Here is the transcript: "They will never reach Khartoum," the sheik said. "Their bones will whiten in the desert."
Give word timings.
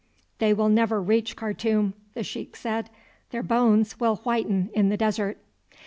"They 0.39 0.51
will 0.51 0.69
never 0.69 0.99
reach 0.99 1.35
Khartoum," 1.35 1.93
the 2.15 2.23
sheik 2.23 2.55
said. 2.55 2.89
"Their 3.29 3.43
bones 3.43 3.99
will 3.99 4.15
whiten 4.23 4.71
in 4.73 4.89
the 4.89 4.97
desert." 4.97 5.37